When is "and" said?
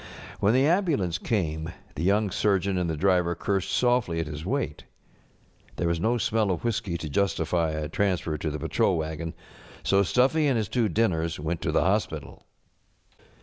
2.79-2.89, 10.47-10.57